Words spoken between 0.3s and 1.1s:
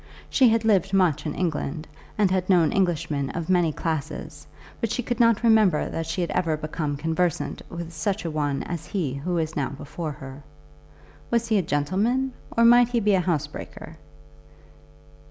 She had lived